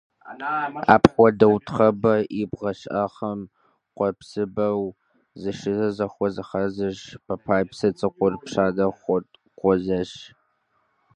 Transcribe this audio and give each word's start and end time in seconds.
Апхуэдэу, 0.93 1.55
Тхыбэ 1.65 2.13
и 2.39 2.43
бгыщӀэхэм 2.49 3.39
къуэпсыбэу 3.95 4.81
зыщызэхуэзыхьэсыж 5.41 6.97
Пэпай 7.25 7.63
псы 7.69 7.87
цӀыкӀур 7.97 8.33
Пшадэ 8.43 8.85
хокӀуэсэж. 8.99 10.09